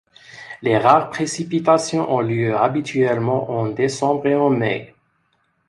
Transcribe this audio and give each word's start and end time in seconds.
Les 0.63 0.79
rares 0.79 1.11
précipitations 1.11 2.11
ont 2.11 2.21
lieu 2.21 2.57
habituellement 2.57 3.51
en 3.51 3.67
décembre 3.67 4.25
et 4.25 4.35
en 4.35 4.49
mai. 4.49 4.95